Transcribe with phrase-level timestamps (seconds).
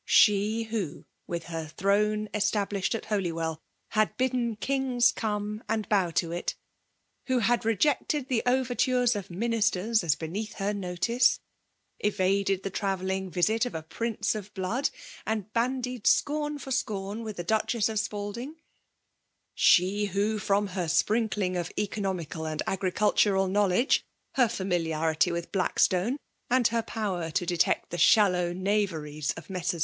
[0.07, 3.59] She who, with her throne esta blished at Holywell,
[3.89, 6.55] had bidden" kings come and bow to it,"—
[7.27, 11.39] who had rejected the over tures of ministers as beneath her notice,—
[11.99, 14.81] evaded the travelling visit of a Prince of the PBMAI^B IX>MINATiON.
[14.81, 14.89] S33 Blood,—
[15.27, 18.55] aBd bandied scorn for scorn with the Duchess of Spalding;—
[19.53, 24.03] she who^ from her sprinkling of economical and agricultural knowledge,—
[24.39, 26.17] ^her familiarity with Blackstone*
[26.49, 29.79] and her power to detect the shallow knaveries of Messrs.